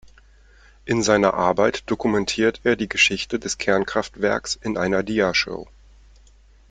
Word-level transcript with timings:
In 0.83 1.03
seiner 1.03 1.35
Arbeit 1.35 1.83
dokumentiert 1.91 2.61
er 2.63 2.75
die 2.75 2.89
Geschichte 2.89 3.37
des 3.37 3.59
Kernkraftwerks 3.59 4.55
in 4.55 4.75
einer 4.75 5.03
Diashow. 5.03 5.67